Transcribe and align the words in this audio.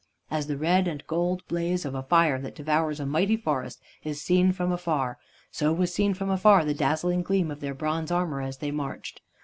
As 0.31 0.47
the 0.47 0.57
red 0.57 0.87
and 0.87 1.05
golden 1.05 1.43
blaze 1.47 1.85
of 1.85 1.93
a 1.93 2.01
fire 2.01 2.39
that 2.41 2.55
devours 2.55 2.99
a 2.99 3.05
mighty 3.05 3.37
forest 3.37 3.79
is 4.03 4.19
seen 4.19 4.51
from 4.51 4.71
afar, 4.71 5.19
so 5.51 5.71
was 5.71 5.93
seen 5.93 6.15
from 6.15 6.31
afar 6.31 6.65
the 6.65 6.73
dazzling 6.73 7.21
gleam 7.21 7.51
of 7.51 7.59
their 7.59 7.75
bronze 7.75 8.09
armor 8.09 8.41
as 8.41 8.57
they 8.57 8.71
marched. 8.71 9.21